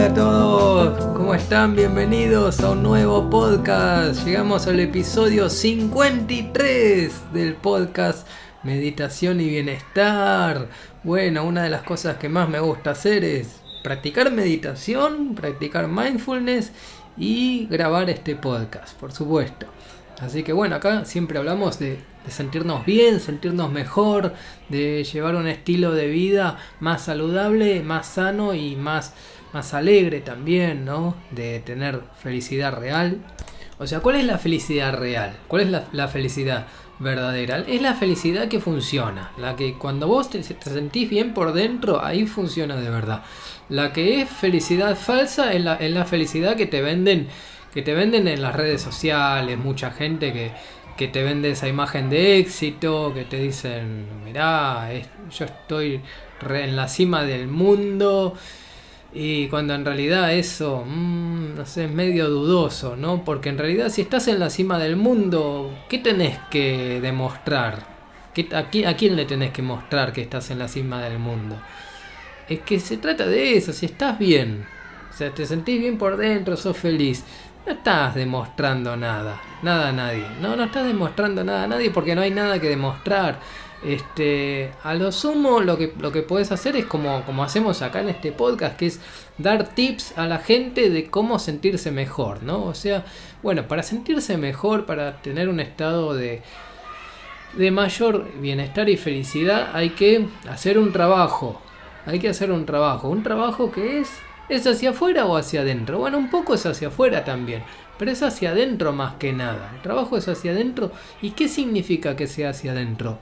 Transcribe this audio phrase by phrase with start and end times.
[0.00, 1.76] Hola a todos, ¿cómo están?
[1.76, 4.24] Bienvenidos a un nuevo podcast.
[4.24, 8.26] Llegamos al episodio 53 del podcast
[8.62, 10.68] Meditación y Bienestar.
[11.04, 16.72] Bueno, una de las cosas que más me gusta hacer es practicar meditación, practicar mindfulness
[17.18, 19.66] y grabar este podcast, por supuesto.
[20.20, 21.98] Así que bueno, acá siempre hablamos de,
[22.28, 24.34] sentirnos bien, sentirnos mejor,
[24.68, 29.14] de llevar un estilo de vida más saludable, más sano y más,
[29.52, 31.16] más alegre también, ¿no?
[31.30, 33.18] De tener felicidad real.
[33.78, 35.36] O sea, ¿cuál es la felicidad real?
[35.48, 36.66] ¿Cuál es la, felicidad
[36.98, 37.64] verdadera?
[37.66, 42.26] Es la felicidad que funciona, la que cuando vos te, sentís bien por dentro, ahí
[42.26, 43.22] funciona de verdad.
[43.68, 47.28] La que es felicidad falsa es la, es la felicidad que te venden
[47.72, 50.52] que te venden en las redes sociales, mucha gente que,
[51.08, 54.90] te vende esa imagen de éxito, que te dicen, mirá,
[55.30, 56.02] yo estoy
[56.46, 58.34] en la cima del mundo.
[59.12, 63.24] Y cuando en realidad eso, mm, no sé, es medio dudoso, ¿no?
[63.24, 67.88] Porque en realidad si estás en la cima del mundo, ¿qué tenés que demostrar?
[68.34, 71.60] ¿Qué, a, quién le tenés que mostrar que estás en la cima del mundo?
[72.48, 74.66] Es que se trata de eso, si estás bien,
[75.10, 77.24] o sea, te sentís bien por dentro, sos feliz,
[77.66, 80.24] no estás demostrando nada, nada a nadie.
[80.40, 83.40] No, no estás demostrando nada a nadie porque no hay nada que demostrar.
[83.82, 88.00] Este, a lo sumo lo que, lo que puedes hacer es como, como hacemos acá
[88.00, 89.00] en este podcast, que es
[89.38, 92.64] dar tips a la gente de cómo sentirse mejor, ¿no?
[92.64, 93.04] O sea,
[93.42, 96.42] bueno, para sentirse mejor, para tener un estado de,
[97.54, 101.60] de mayor bienestar y felicidad, hay que hacer un trabajo.
[102.06, 103.08] Hay que hacer un trabajo.
[103.08, 104.10] Un trabajo que es
[104.50, 106.00] ¿Es hacia afuera o hacia adentro?
[106.00, 107.62] Bueno, un poco es hacia afuera también,
[107.96, 109.70] pero es hacia adentro más que nada.
[109.76, 110.90] El trabajo es hacia adentro.
[111.22, 113.20] ¿Y qué significa que sea hacia adentro?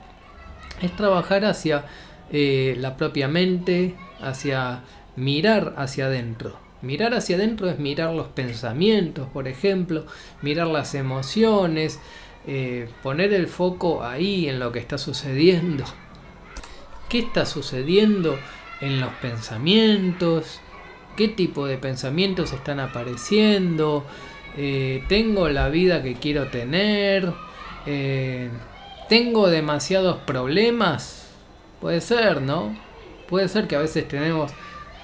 [0.81, 1.85] Es trabajar hacia
[2.31, 4.83] eh, la propia mente, hacia
[5.15, 6.57] mirar hacia adentro.
[6.81, 10.05] Mirar hacia adentro es mirar los pensamientos, por ejemplo,
[10.41, 11.99] mirar las emociones,
[12.47, 15.83] eh, poner el foco ahí en lo que está sucediendo.
[17.09, 18.37] ¿Qué está sucediendo
[18.79, 20.61] en los pensamientos?
[21.19, 24.05] qué tipo de pensamientos están apareciendo,
[24.55, 27.33] eh, tengo la vida que quiero tener,
[29.09, 31.27] tengo demasiados problemas,
[31.81, 32.77] puede ser, ¿no?
[33.27, 34.53] Puede ser que a veces tenemos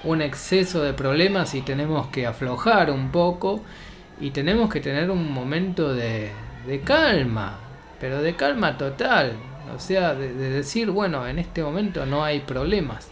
[0.04, 3.62] un exceso de problemas y tenemos que aflojar un poco
[4.20, 6.30] y tenemos que tener un momento de,
[6.84, 7.58] calma,
[8.00, 9.32] pero de calma total,
[9.74, 13.10] o sea, de decir, bueno, en este momento no hay problemas.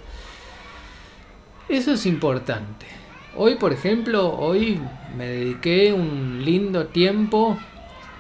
[1.69, 2.87] Eso es importante.
[3.37, 4.81] Hoy, por ejemplo, hoy
[5.16, 7.59] me dediqué un lindo tiempo,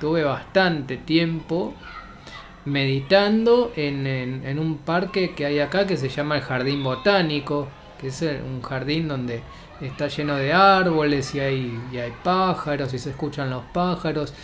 [0.00, 1.74] tuve bastante tiempo
[2.64, 7.68] meditando en, un parque que hay acá que se llama el Jardín Botánico,
[8.00, 9.42] que es un jardín donde
[9.80, 14.34] está lleno de árboles y hay, y hay pájaros y se escuchan los pájaros.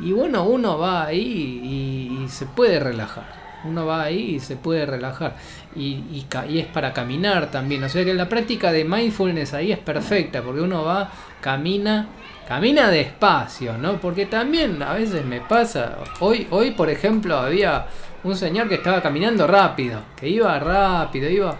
[0.00, 4.86] Y bueno, uno va ahí y se puede relajar uno va ahí y se puede
[4.86, 5.36] relajar.
[5.74, 7.82] Y, y, es para caminar también.
[7.84, 11.10] O sea que la práctica de mindfulness ahí es perfecta, porque uno va,
[11.40, 12.08] camina,
[12.46, 14.00] camina despacio, ¿no?
[14.00, 17.86] Porque también a veces me pasa, hoy, hoy por ejemplo había
[18.22, 21.56] un señor que estaba caminando rápido, que iba rápido, iba,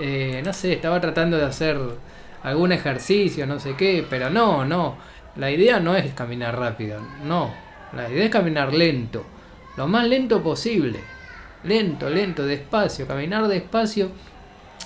[0.00, 1.78] eh, no sé, estaba tratando de hacer
[2.42, 4.96] algún ejercicio, no sé qué, pero no, no,
[5.36, 7.52] la idea no es caminar rápido, no,
[7.92, 9.26] la idea es caminar lento,
[9.76, 11.15] lo más lento posible
[11.66, 14.10] lento, lento, despacio, caminar despacio,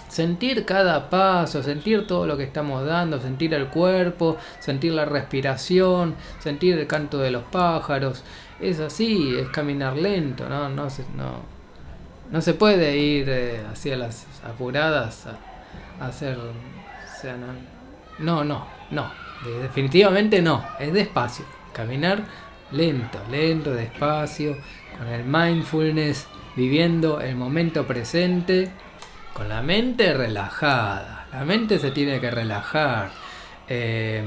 [0.08, 6.16] sentir cada paso, sentir todo lo que estamos dando, sentir el cuerpo, sentir la respiración,
[6.40, 8.24] sentir el canto de los pájaros.
[8.60, 11.40] Es así, es caminar lento, no, no, se, no,
[12.30, 16.38] no se puede ir eh, hacia las apuradas a, hacer...
[18.18, 19.10] no, no, no,
[19.62, 22.22] definitivamente no, es despacio, caminar
[22.72, 24.56] lento, lento, despacio,
[24.98, 26.26] con el mindfulness
[26.60, 28.70] viviendo el momento presente
[29.32, 31.26] con la mente relajada.
[31.32, 33.12] La mente se tiene que relajar.
[33.66, 34.22] Eh,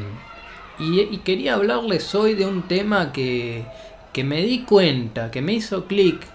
[0.80, 3.66] y, quería hablarles hoy de un tema que,
[4.12, 6.26] que me di cuenta, que me hizo clic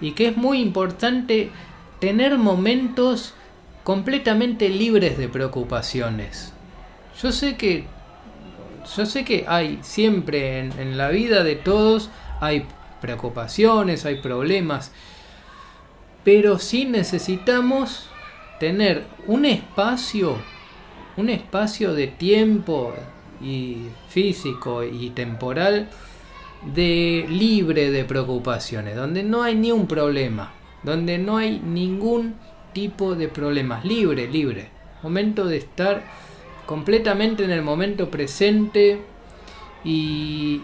[0.00, 1.50] y que es muy importante
[1.98, 3.34] tener momentos
[3.82, 6.52] completamente libres de preocupaciones.
[7.20, 7.86] Yo sé que
[8.96, 12.10] yo sé que hay siempre en, en la vida de todos
[12.40, 12.66] hay
[13.00, 14.92] preocupaciones, hay problemas
[16.24, 18.08] pero sí necesitamos
[18.60, 20.36] tener un espacio,
[21.16, 22.94] un espacio de tiempo
[23.40, 25.88] y físico y temporal
[26.74, 30.52] de libre de preocupaciones, donde no hay ni un problema,
[30.82, 32.36] donde no hay ningún
[32.72, 34.70] tipo de problemas, libre, libre.
[35.02, 36.02] Momento de estar
[36.66, 39.00] completamente en el momento presente
[39.84, 40.60] y,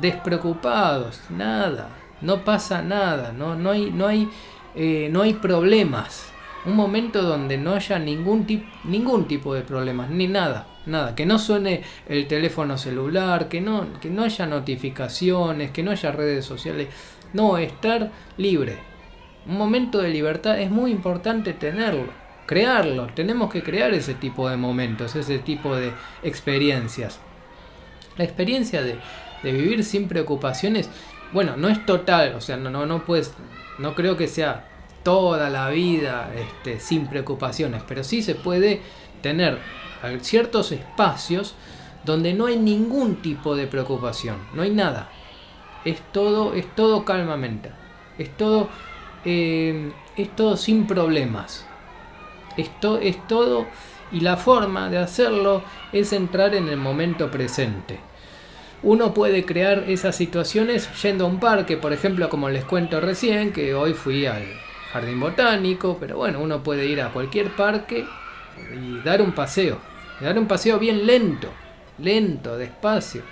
[0.00, 1.90] despreocupados, nada,
[2.20, 4.28] no pasa nada, no, no, hay, no, hay,
[4.74, 6.32] eh, no hay problemas.
[6.64, 8.46] Un momento donde no haya ningún,
[8.84, 11.14] ningún tipo de problemas, ni nada, nada.
[11.14, 16.12] Que no suene el teléfono celular, que no, que no haya notificaciones, que no haya
[16.12, 16.88] redes sociales.
[17.32, 18.78] No, estar libre.
[19.46, 23.06] Un momento de libertad es muy importante tenerlo crearlo.
[23.06, 25.92] Tenemos que crear ese tipo de momentos, ese tipo de
[26.22, 27.18] experiencias.
[28.16, 28.98] La experiencia de,
[29.42, 30.90] vivir sin preocupaciones,
[31.32, 33.32] bueno, no es total, o sea, no, no, no puedes,
[33.78, 34.68] no creo que sea
[35.02, 38.80] toda la vida este, sin preocupaciones, pero sí se puede
[39.20, 39.58] tener
[40.20, 41.54] ciertos espacios
[42.04, 45.08] donde no hay ningún tipo de preocupación, no hay nada.
[45.84, 47.70] Es todo, es todo calmamente,
[48.18, 48.68] es todo,
[49.24, 51.66] eh, es todo sin problemas.
[52.56, 53.66] Esto es todo
[54.10, 57.98] y la forma de hacerlo es entrar en el momento presente.
[58.82, 63.52] Uno puede crear esas situaciones yendo a un parque, por ejemplo, como les cuento recién,
[63.52, 64.42] que hoy fui al
[64.92, 68.04] jardín botánico, pero bueno, uno puede ir a cualquier parque
[68.74, 69.78] y dar un paseo,
[70.20, 71.48] dar un paseo bien lento,
[71.98, 73.22] lento, despacio,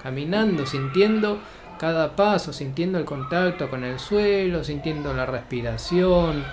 [0.00, 1.40] caminando, sintiendo
[1.80, 6.44] cada paso, sintiendo el contacto con el suelo, sintiendo la respiración,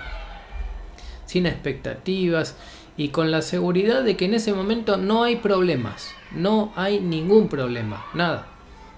[1.26, 2.56] sin expectativas
[2.96, 7.48] y con la seguridad de que en ese momento no hay problemas, no hay ningún
[7.48, 8.46] problema, nada,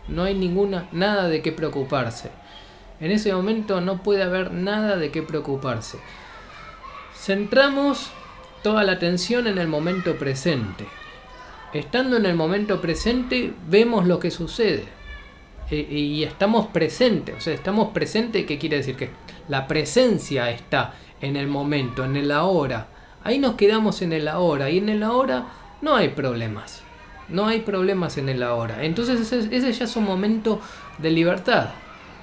[0.09, 2.31] no hay ninguna, nada de qué preocuparse.
[3.01, 5.99] En ese momento no puede haber nada de qué preocuparse.
[7.15, 8.11] Centramos
[8.63, 10.87] toda la atención en el momento presente.
[11.73, 14.85] Estando en el momento presente vemos lo que sucede
[15.71, 17.37] e, y estamos presentes.
[17.37, 18.97] O sea, estamos presentes, ¿qué quiere decir?
[18.97, 19.11] Que
[19.49, 22.89] la presencia está en el momento, en el ahora.
[23.23, 25.47] Ahí nos quedamos en el ahora y en el ahora
[25.81, 26.83] no hay problemas.
[27.31, 28.85] No hay problemas en el ahora.
[28.85, 30.61] Entonces ese, ya es un momento
[30.99, 31.71] de libertad.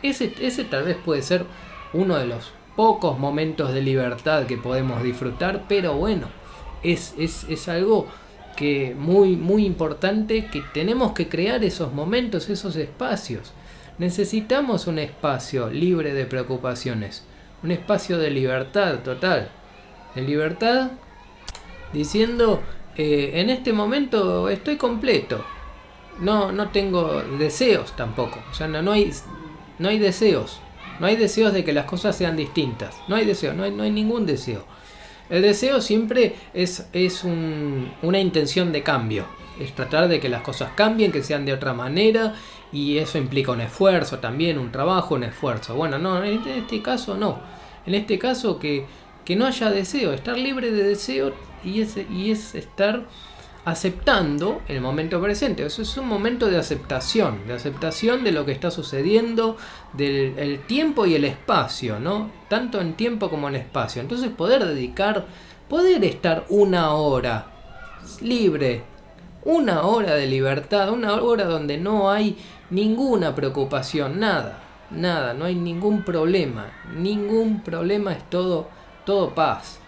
[0.03, 1.45] Ese, ese tal vez puede ser
[1.93, 6.27] uno de los pocos momentos de libertad que podemos disfrutar, pero bueno,
[6.83, 8.07] es, es, es algo
[8.55, 13.53] que muy, muy importante que tenemos que crear esos momentos, esos espacios.
[13.97, 17.23] Necesitamos un espacio libre de preocupaciones
[17.63, 19.49] un espacio de libertad total.
[20.15, 20.91] De libertad
[21.93, 22.61] diciendo,
[22.97, 25.45] eh, en este momento estoy completo.
[26.19, 28.39] No, no tengo deseos tampoco.
[28.49, 29.11] O sea, no, no, hay,
[29.77, 30.59] no hay deseos.
[30.99, 32.97] No hay deseos de que las cosas sean distintas.
[33.07, 34.65] No hay deseo, no hay, no hay ningún deseo.
[35.29, 39.25] El deseo siempre es, es una intención de cambio.
[39.59, 42.35] Es tratar de que las cosas cambien, que sean de otra manera
[42.71, 45.75] y eso implica un esfuerzo también, un trabajo, un esfuerzo.
[45.75, 47.39] Bueno, no, en este caso no.
[47.85, 48.85] En este caso que,
[49.25, 51.33] que no haya deseo, estar libre de deseo
[51.63, 53.05] y es, y es estar
[53.67, 55.65] aceptando el momento presente.
[55.65, 59.57] Eso es un momento de aceptación, de aceptación de lo que está sucediendo,
[59.91, 62.31] del el tiempo y el espacio, ¿no?
[62.47, 64.01] Tanto en tiempo como en espacio.
[64.01, 65.25] Entonces poder dedicar,
[65.67, 67.47] poder estar una hora
[68.21, 68.83] libre,
[69.43, 72.37] una hora de libertad, una hora donde no hay
[72.69, 74.59] ninguna preocupación, nada,
[74.91, 78.69] nada, no hay ningún problema, ningún problema, es todo,
[79.05, 79.79] todo paz.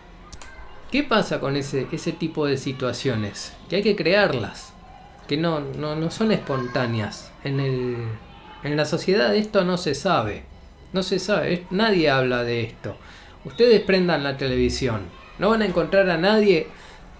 [0.92, 3.54] ¿Qué pasa con ese, ese tipo de situaciones?
[3.70, 4.74] Que hay que crearlas,
[5.28, 7.32] que no, no, no son espontáneas.
[7.44, 7.96] En, el,
[8.64, 10.46] en la sociedad esto no se sabe,
[10.92, 12.98] no se sabe, nadie habla de esto.
[13.46, 15.02] Ustedes prendan la televisión,
[15.38, 16.66] no van a encontrar a nadie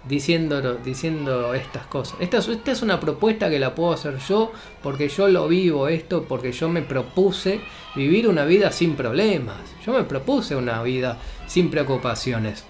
[0.08, 2.16] diciendo, diciendo estas cosas.
[2.18, 4.50] Esta es una propuesta que la puedo hacer yo
[4.82, 7.60] porque yo lo vivo esto, porque yo me propuse
[7.94, 9.58] vivir una vida sin problemas.
[9.86, 12.64] Yo me propuse una vida sin preocupaciones.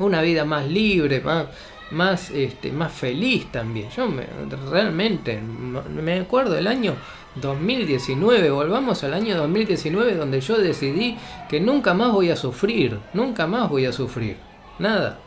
[0.00, 1.46] Una vida más libre, más,
[1.92, 3.88] más, este, más feliz también.
[3.90, 4.26] Yo me,
[4.70, 6.96] realmente me acuerdo del año
[7.36, 11.16] 2019, volvamos al año 2019 donde yo decidí
[11.48, 14.36] que nunca más voy a sufrir, nunca más voy a sufrir.
[14.78, 15.18] Nada.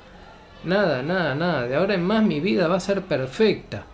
[0.63, 1.68] Nada, nada, nada.
[1.68, 3.86] De ahora en más mi vida va a ser perfecta.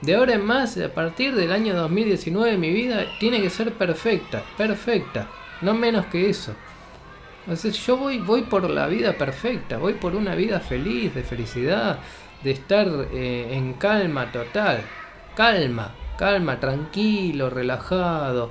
[0.00, 4.42] De ahora en más, a partir del año 2019, mi vida tiene que ser perfecta,
[4.56, 5.28] perfecta.
[5.62, 6.54] No menos que eso.
[7.46, 12.00] Entonces yo voy, voy por la vida perfecta, voy por una vida feliz, de felicidad,
[12.42, 14.80] de estar eh, en calma total.
[15.36, 18.50] Calma, calma, tranquilo, relajado.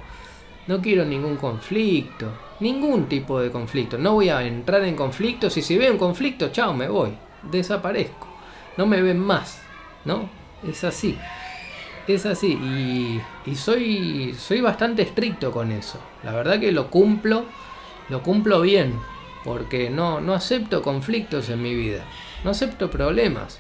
[0.67, 3.97] No quiero ningún conflicto, ningún tipo de conflicto.
[3.97, 7.11] No voy a entrar en conflictos y si veo un conflicto, chao, me voy
[7.51, 8.27] desaparezco.
[8.77, 9.61] No me ven más,
[10.03, 10.29] ¿no?
[10.67, 11.17] Es así.
[12.07, 12.53] Es así.
[12.53, 15.99] Y, y soy, soy bastante estricto con eso.
[16.23, 17.45] La verdad que lo cumplo,
[18.09, 18.99] lo cumplo bien.
[19.43, 22.03] Porque no, no acepto conflictos en mi vida.
[22.43, 23.59] No acepto problemas.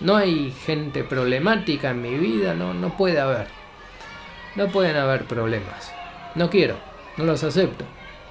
[0.00, 3.46] No hay gente problemática en mi vida, no, no puede haber.
[4.56, 5.92] No pueden haber problemas.
[6.34, 6.76] No quiero,
[7.16, 7.84] no los acepto.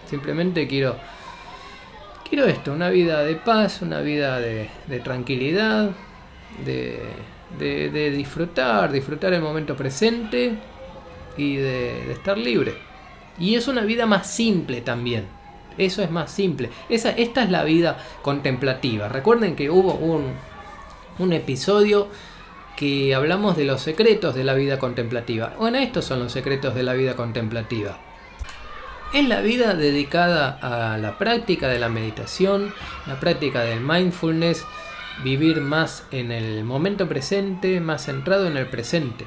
[0.05, 0.97] Simplemente quiero
[2.31, 4.69] quiero esto, una vida de paz, una vida de,
[5.03, 5.89] tranquilidad,
[6.65, 10.53] de, disfrutar, disfrutar el momento presente
[11.35, 12.73] y de, estar libre.
[13.41, 15.25] Y es una vida más simple también.
[15.77, 16.69] Eso es más simple.
[16.89, 19.09] Esa, esta es la vida contemplativa.
[19.09, 20.27] Recuerden que hubo un,
[21.17, 22.07] un episodio
[22.77, 25.55] que hablamos de los secretos de la vida contemplativa.
[25.57, 27.97] Bueno, estos son los secretos de la vida contemplativa.
[29.11, 32.73] Es la vida dedicada a la práctica de la meditación,
[33.07, 34.65] la práctica del mindfulness,
[35.23, 39.25] vivir más en el momento presente, más centrado en el presente,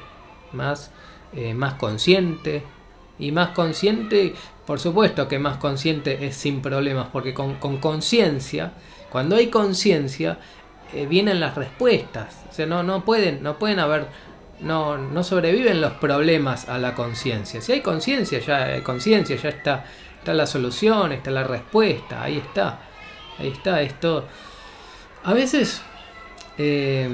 [0.53, 0.91] más,
[1.33, 2.63] eh, más consciente.
[3.17, 4.33] Y más consciente,
[4.65, 8.73] por supuesto que más consciente es sin problemas, porque con conciencia,
[9.09, 10.37] cuando hay conciencia,
[10.93, 12.45] eh, vienen las respuestas.
[12.49, 14.07] O sea, no, no, pueden, no pueden haber
[14.61, 17.61] no, no sobreviven los problemas a la conciencia.
[17.61, 19.85] Si hay conciencia, ya hay conciencia, ya está,
[20.19, 22.79] está la solución, está la respuesta, ahí está.
[23.37, 24.25] Ahí está esto.
[25.23, 25.81] A veces
[26.57, 27.09] eh,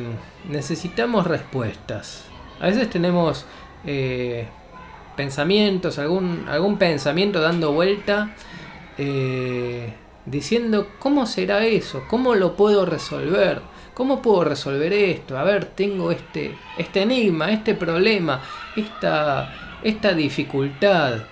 [0.48, 2.25] necesitamos respuestas.
[2.60, 3.46] A veces tenemos
[3.86, 4.48] eh,
[5.15, 8.36] pensamientos, algún, algún pensamiento dando vuelta,
[8.98, 9.94] eh,
[10.25, 12.03] diciendo, ¿cómo será eso?
[12.10, 13.62] ¿Cómo lo puedo resolver?
[13.94, 15.38] ¿Cómo puedo resolver esto?
[15.38, 18.41] A ver, tengo este, este enigma, este problema,
[18.75, 21.24] esta, esta dificultad.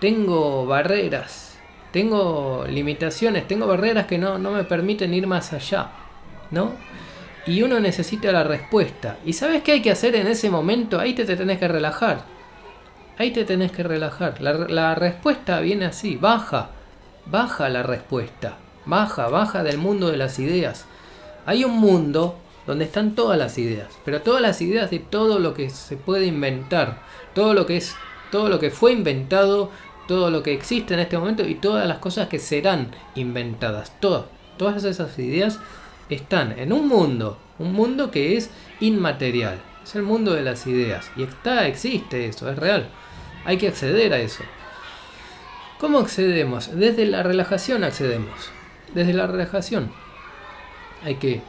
[0.00, 1.58] Tengo barreras,
[1.92, 5.90] tengo limitaciones, tengo barreras que no, no me permiten ir más allá.
[6.50, 6.72] ¿No?
[7.46, 9.18] Y uno necesita la respuesta.
[9.24, 10.98] ¿Y sabes qué hay que hacer en ese momento?
[10.98, 12.35] Ahí te, te tenés que relajar.
[13.18, 14.40] Ahí te tenés que relajar.
[14.40, 16.70] La, la respuesta viene así, baja.
[17.26, 18.58] Baja la respuesta.
[18.84, 20.86] Baja, baja del mundo de las ideas
[21.46, 25.54] hay un mundo donde están todas las ideas, pero todas las ideas de todo lo
[25.54, 26.98] que se puede inventar,
[27.34, 27.94] todo lo que es,
[28.32, 29.70] todo lo que fue inventado,
[30.08, 34.24] todo lo que existe en este momento y todas las cosas que serán inventadas, todas,
[34.58, 35.60] todas esas ideas
[36.10, 41.08] están en un mundo, un mundo que es inmaterial, es el mundo de las ideas
[41.16, 42.88] y está, existe eso, es real.
[43.46, 44.42] Hay que acceder a eso.
[45.78, 46.76] ¿Cómo accedemos?
[46.76, 48.50] Desde la relajación accedemos.
[48.92, 49.92] Desde la relajación
[51.04, 51.42] hay que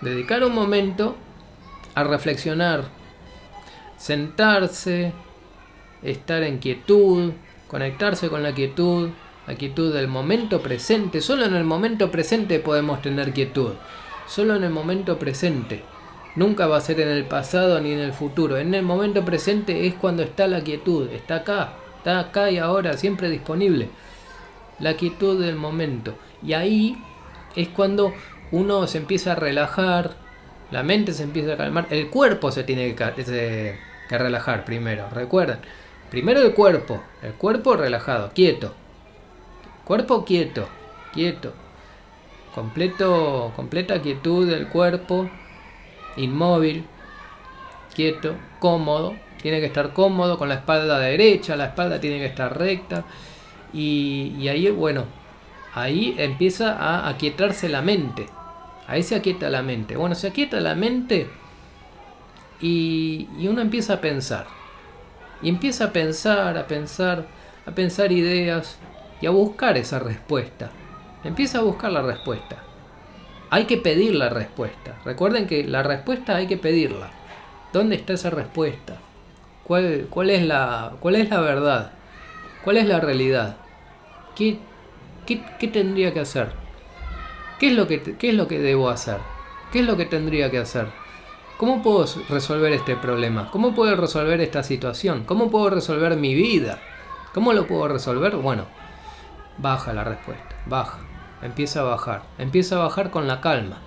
[0.00, 1.16] dedicar un momento
[1.94, 2.84] a reflexionar,
[3.98, 5.12] sentarse,
[6.02, 7.32] estar en quietud,
[7.68, 9.10] conectarse con la quietud,
[9.46, 11.20] la quietud del momento presente.
[11.20, 13.72] Solo en el momento presente podemos tener quietud.
[14.26, 15.82] Solo en el momento presente.
[16.36, 18.56] Nunca va a ser en el pasado ni en el futuro.
[18.56, 21.08] En el momento presente es cuando está la quietud.
[21.10, 21.74] Está acá.
[21.98, 23.88] Está acá y ahora, siempre disponible.
[24.80, 26.16] La quietud del momento.
[26.42, 26.96] Y ahí
[27.56, 28.12] es cuando
[28.50, 30.12] uno se empieza a relajar,
[30.70, 33.78] la mente se empieza a calmar, el cuerpo se tiene que,
[34.10, 35.58] relajar primero, recuerden.
[36.10, 38.74] Primero el cuerpo, el cuerpo relajado, quieto.
[39.84, 40.68] Cuerpo quieto,
[41.12, 41.52] quieto.
[42.54, 45.28] Completo, completa quietud del cuerpo,
[46.16, 46.86] inmóvil,
[47.94, 49.14] quieto, cómodo.
[49.40, 53.04] Tiene que estar cómodo con la espalda derecha, la espalda tiene que estar recta.
[53.72, 55.04] Y, y ahí, bueno,
[55.74, 58.26] ahí empieza a aquietarse la mente.
[58.86, 59.96] Ahí se aquieta la mente.
[59.96, 61.28] Bueno, se aquieta la mente
[62.60, 64.46] y, uno empieza a pensar.
[65.42, 67.26] Y empieza a pensar, a pensar,
[67.66, 68.78] a pensar ideas
[69.20, 70.70] y a buscar esa respuesta.
[71.22, 72.62] Empieza a buscar la respuesta.
[73.54, 74.98] Hay que pedir la respuesta.
[75.04, 77.10] Recuerden que la respuesta hay que pedirla.
[77.72, 78.96] ¿Dónde está esa respuesta?
[79.62, 79.84] ¿Cuál,
[80.28, 81.92] es, la, verdad?
[82.64, 83.58] ¿Cuál es la realidad?
[84.34, 84.58] ¿Qué,
[85.24, 86.48] qué, qué tendría que hacer?
[87.60, 89.18] ¿Qué es, lo que, ¿Qué es lo que debo hacer?
[89.70, 90.88] ¿Qué es lo que tendría que hacer?
[91.56, 93.52] ¿Cómo puedo resolver este problema?
[93.52, 95.22] ¿Cómo puedo resolver esta situación?
[95.22, 96.80] ¿Cómo puedo resolver mi vida?
[97.32, 98.34] ¿Cómo lo puedo resolver?
[98.34, 98.66] Bueno,
[99.58, 100.98] baja la respuesta, baja,
[101.44, 103.78] empieza a bajar, empieza a bajar con la calma.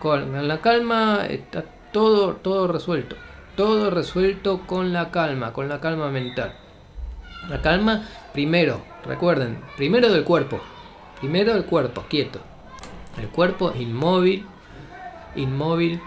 [0.00, 3.16] Con la calma está todo, todo resuelto,
[3.56, 6.54] todo resuelto con la calma, con la calma mental.
[7.48, 10.60] La calma primero, recuerden, primero del cuerpo,
[11.20, 12.40] primero del cuerpo, quieto,
[13.18, 14.46] el cuerpo inmóvil,
[15.36, 16.00] inmóvil.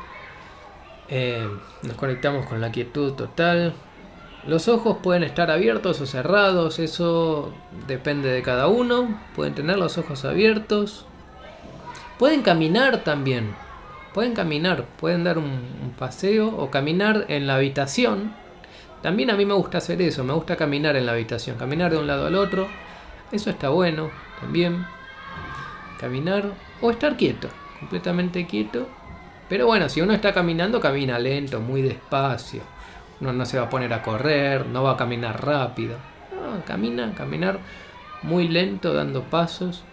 [1.09, 1.47] Eh,
[1.83, 3.73] nos conectamos con la quietud total.
[4.47, 7.53] Los ojos pueden estar abiertos o cerrados, eso
[7.87, 9.19] depende de cada uno.
[9.35, 11.05] Pueden tener los ojos abiertos.
[12.17, 13.53] Pueden caminar también.
[14.13, 18.33] Pueden caminar, pueden dar un paseo o caminar en la habitación.
[19.01, 21.97] También a mí me gusta hacer eso, me gusta caminar en la habitación, caminar de
[21.97, 22.67] un lado al otro.
[23.31, 24.85] Eso está bueno también.
[25.99, 26.45] Caminar
[26.81, 27.47] o estar quieto,
[27.79, 28.87] completamente quieto,
[29.49, 32.61] Pero bueno, si uno está caminando, camina lento, muy despacio.
[33.21, 35.97] Uno no se va a poner a correr, no va a caminar rápido.
[36.33, 37.59] No, camina, caminar
[38.23, 39.83] muy lento, dando pasos.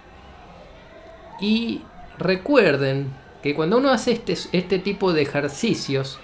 [1.40, 1.82] Y
[2.18, 6.18] recuerden que cuando uno hace este, este tipo de ejercicios,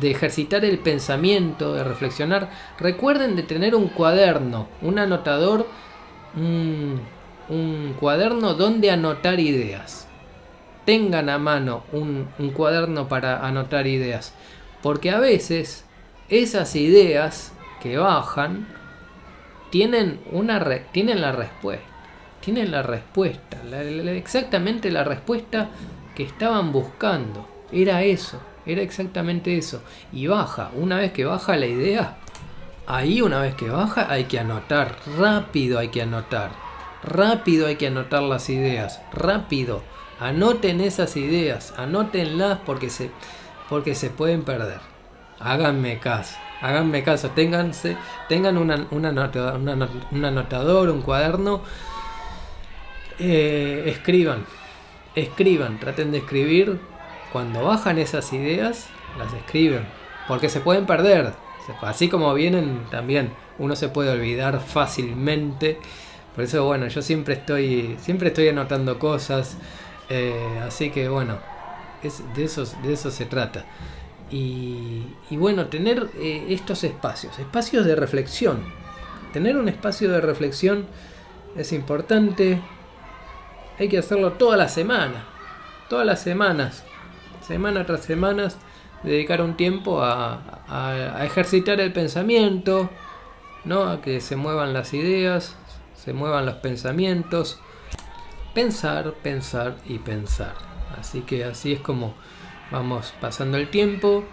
[0.00, 5.66] de ejercitar el pensamiento, de reflexionar, recuerden de tener un cuaderno, un anotador,
[6.36, 7.00] un,
[7.48, 10.06] un cuaderno donde anotar ideas
[10.86, 14.32] tengan a mano un, cuaderno para anotar ideas.
[14.82, 15.84] Porque a veces
[16.28, 17.52] esas ideas
[17.82, 18.66] que bajan
[19.70, 21.86] tienen, una tienen la respuesta.
[22.40, 23.58] Tienen la respuesta.
[24.14, 25.70] exactamente la respuesta
[26.14, 27.48] que estaban buscando.
[27.72, 28.40] Era eso.
[28.64, 29.82] Era exactamente eso.
[30.12, 30.70] Y baja.
[30.74, 32.18] Una vez que baja la idea,
[32.86, 34.96] ahí una vez que baja hay que anotar.
[35.18, 36.50] Rápido hay que anotar.
[37.02, 39.00] Rápido hay que anotar las ideas.
[39.12, 39.82] Rápido
[40.18, 43.10] Anoten esas ideas, anótenlas porque se,
[43.68, 44.95] porque se pueden perder.
[45.38, 47.96] Háganme caso, háganme caso, ténganse,
[48.28, 49.04] tengan una, un
[50.24, 51.62] anotador, un cuaderno,
[53.18, 54.44] eh, escriban,
[55.14, 56.78] escriban, traten de escribir.
[57.32, 58.86] Cuando bajan esas ideas,
[59.18, 59.86] las escriben,
[60.28, 61.34] porque se pueden perder.
[61.82, 65.78] Así como vienen también, uno se puede olvidar fácilmente.
[66.34, 69.56] Por eso, bueno, yo siempre estoy, siempre estoy anotando cosas.
[70.08, 71.38] Eh, así que bueno,
[72.02, 72.48] es, de,
[72.82, 73.64] de eso se trata.
[74.30, 78.64] Y, bueno, tener eh, estos espacios, espacios de reflexión.
[79.32, 80.86] Tener un espacio de reflexión
[81.56, 82.60] es importante.
[83.78, 85.24] Hay que hacerlo toda la semana,
[85.88, 86.84] todas las semanas,
[87.46, 88.48] semana tras semana,
[89.02, 92.88] dedicar un tiempo a, a ejercitar el pensamiento,
[93.64, 93.84] ¿no?
[93.84, 95.56] a que se muevan las ideas,
[95.94, 97.60] se muevan los pensamientos
[98.56, 100.54] pensar, pensar y pensar.
[100.98, 102.14] Así que así es como
[102.70, 104.24] vamos pasando el tiempo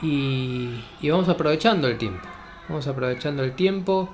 [0.00, 2.26] y, vamos aprovechando el tiempo.
[2.68, 4.08] Vamos aprovechando el tiempo,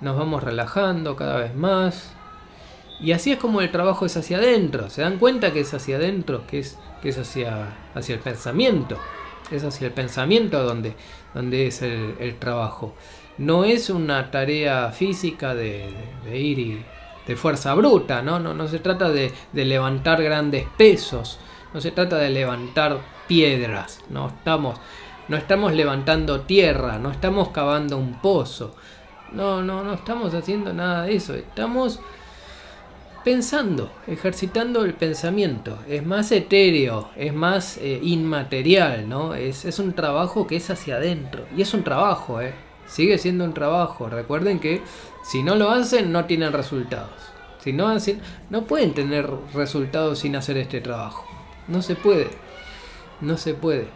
[0.00, 2.12] nos vamos relajando cada vez más.
[3.00, 4.90] Y así es como el trabajo es hacia adentro.
[4.90, 6.46] ¿Se dan cuenta que es hacia adentro?
[6.46, 8.98] Que es, que es hacia, hacia el pensamiento.
[9.50, 10.94] Es hacia el pensamiento donde,
[11.34, 12.94] donde es el, trabajo.
[13.38, 15.92] No es una tarea física de
[16.32, 16.84] ir y
[17.26, 18.40] de fuerza bruta, ¿no?
[18.40, 21.38] No, no se trata de, levantar grandes pesos,
[21.72, 24.78] no se trata de levantar piedras, no estamos,
[25.28, 28.74] no estamos levantando tierra, no estamos cavando un pozo,
[29.32, 32.00] no, no, no estamos haciendo nada de eso, estamos
[33.24, 39.34] pensando, ejercitando el pensamiento, es más etéreo, es más eh, inmaterial, ¿no?
[39.34, 42.54] Es, es un trabajo que es hacia adentro, y es un trabajo, ¿eh?
[42.90, 44.08] Sigue siendo un trabajo.
[44.08, 44.82] Recuerden que
[45.22, 47.12] si no lo hacen, no tienen resultados.
[47.58, 51.29] Si no hacen, no pueden tener resultados sin hacer este trabajo.
[51.70, 52.28] No se puede.
[53.20, 53.86] No se puede.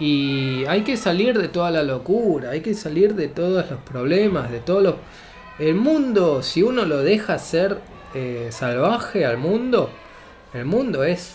[0.00, 4.50] Y hay que salir de toda la locura, hay que salir de todos los problemas,
[4.50, 4.94] de todos los...
[5.58, 7.80] El mundo, si uno lo deja ser
[8.14, 9.90] eh, salvaje al mundo,
[10.54, 11.34] el mundo es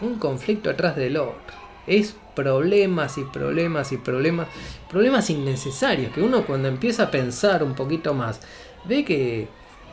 [0.00, 1.54] un conflicto atrás del otro.
[1.86, 4.48] Es problemas y problemas y problemas,
[4.88, 8.40] problemas innecesarios, que uno cuando empieza a pensar un poquito más,
[8.86, 9.48] ve que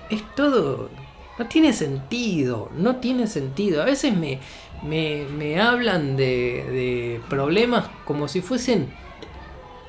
[0.10, 0.90] es todo,
[1.38, 3.82] no tiene sentido, no tiene sentido.
[3.82, 4.40] A veces me,
[4.84, 8.94] me, hablan de, de problemas como si fuesen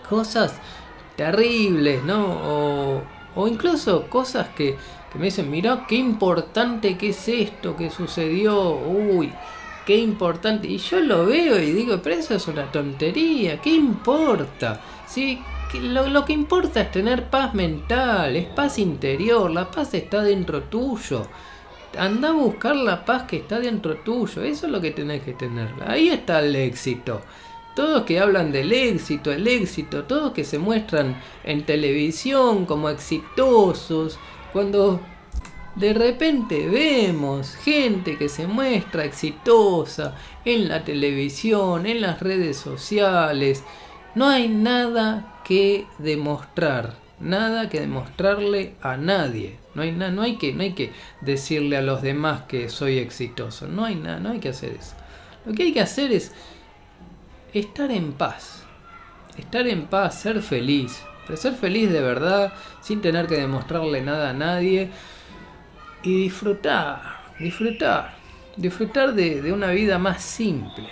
[0.09, 0.55] cosas
[1.17, 2.27] terribles, ¿no?
[2.27, 3.03] O,
[3.35, 4.77] o incluso cosas que,
[5.13, 9.33] que me dicen, mira qué importante que es esto que sucedió, uy,
[9.87, 10.69] qué importante.
[10.69, 14.81] Y yo lo veo y digo, pero eso es una tontería, ¿qué importa?
[15.07, 15.41] ¿Sí?
[15.81, 20.65] Lo, lo, que importa es tener paz mental, es paz interior, la paz está dentro
[20.65, 21.27] tuyo.
[21.99, 25.33] Anda a buscar la paz que está dentro tuyo, eso es lo que tenés que
[25.33, 25.71] tener.
[25.87, 27.23] Ahí está el éxito.
[27.75, 34.19] Todos que hablan del éxito, el éxito, todos que se muestran en televisión como exitosos,
[34.53, 35.01] cuando
[35.75, 43.65] de repente vemos gente que se muestra exitosa en la televisión, en las redes sociales.
[44.15, 49.59] No hay nada que demostrar, nada que demostrarle a nadie.
[49.75, 53.69] No hay, no hay, que, no hay que decirle a los demás que soy exitoso.
[53.69, 54.95] No hay nada, no hay que hacer eso.
[55.45, 56.33] Lo que hay que hacer es
[57.53, 58.65] estar en paz.
[59.37, 61.03] Estar en paz, ser feliz.
[61.27, 64.89] Pero ser feliz de verdad, sin tener que demostrarle nada a nadie
[66.03, 68.15] y disfrutar, disfrutar,
[68.57, 70.89] disfrutar de, una vida más simple.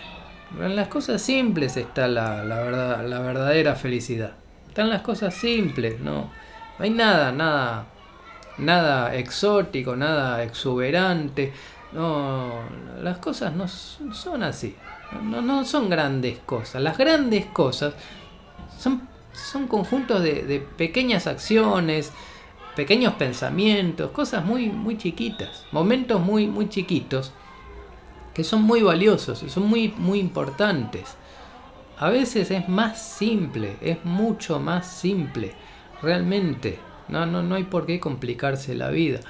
[0.61, 4.40] En las cosas simples está la, verdad, la verdadera felicidad.
[4.71, 6.31] Están las cosas simples, ¿no?
[6.79, 7.87] No hay nada, nada,
[8.57, 11.53] nada exótico, nada exuberante.
[11.91, 12.61] No,
[13.03, 14.77] las cosas no son así.
[15.25, 16.81] No, no son grandes cosas.
[16.83, 17.95] Las grandes cosas
[18.79, 22.13] son, son conjuntos de, pequeñas acciones,
[22.77, 27.33] pequeños pensamientos, cosas muy, muy chiquitas, momentos muy, muy chiquitos
[28.35, 31.17] que son muy valiosos, son muy, muy importantes.
[32.01, 35.53] A veces es más simple, es mucho más simple,
[36.01, 36.79] realmente.
[37.09, 39.21] No, no, no hay por qué complicarse la vida.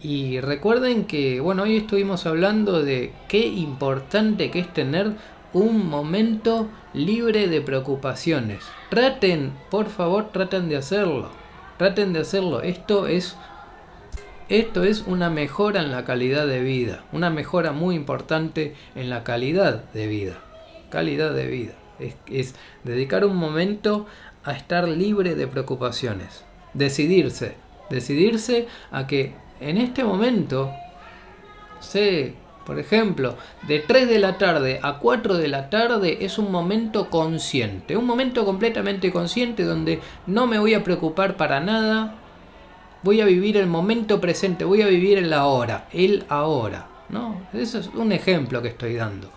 [0.00, 5.12] Y recuerden que, bueno, hoy estuvimos hablando de qué importante que es tener
[5.52, 8.64] un momento libre de preocupaciones.
[8.88, 11.28] Traten, por favor, traten de hacerlo.
[11.76, 12.62] Traten de hacerlo.
[12.62, 13.36] Esto es
[14.48, 19.22] esto es una mejora en la calidad de vida, una mejora muy importante en la
[19.22, 20.38] calidad de vida.
[20.88, 21.74] Calidad de vida.
[21.98, 22.54] Es,
[22.84, 24.06] dedicar un momento
[24.44, 26.44] a estar libre de preocupaciones.
[26.74, 27.56] Decidirse.
[27.90, 30.72] Decidirse a que en este momento,
[31.80, 32.34] sé,
[32.66, 33.36] por ejemplo,
[33.68, 38.06] de 3 de la tarde a 4 de la tarde es un momento consciente, un
[38.06, 42.16] momento completamente consciente donde no me voy a preocupar para nada,
[43.02, 47.46] voy a vivir el momento presente, voy a vivir el ahora, el ahora, ¿no?
[47.52, 49.35] Eso es un ejemplo que estoy dando.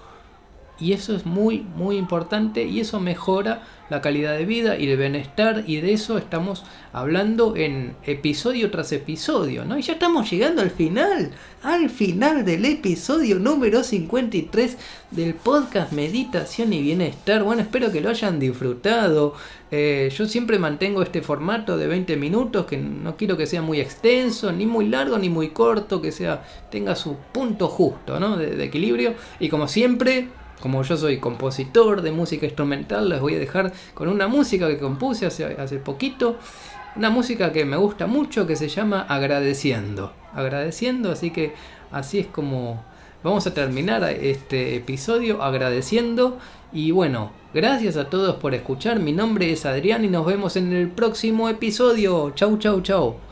[0.80, 4.98] Y eso es muy, muy importante y eso mejora la calidad de vida y el
[4.98, 6.64] bienestar y de eso estamos
[6.94, 9.78] hablando en episodio tras episodio, ¿no?
[9.78, 11.32] Y ya estamos llegando al final,
[11.64, 14.78] al final del episodio número 53
[15.12, 17.44] del podcast Meditación y Bienestar.
[17.44, 19.34] Bueno, espero que lo hayan disfrutado.
[19.72, 23.80] Eh, yo siempre mantengo este formato de 20 minutos, que no quiero que sea muy
[23.80, 28.38] extenso, ni muy largo, ni muy corto, que sea tenga su punto justo, ¿no?
[28.38, 29.16] de equilibrio.
[29.40, 34.10] Y como siempre, como yo soy compositor de música instrumental, les voy a dejar con
[34.10, 36.38] una música que compuse hace, hace poquito.
[36.96, 40.14] Una música que me gusta mucho que se llama Agradeciendo.
[40.34, 41.54] Agradeciendo, así que
[41.92, 42.84] así es como
[43.24, 46.38] vamos a terminar este episodio agradeciendo.
[46.72, 49.00] Y bueno, gracias a todos por escuchar.
[49.00, 52.32] Mi nombre es Adrián y nos vemos en el próximo episodio.
[52.36, 53.29] Chau, chau, chau.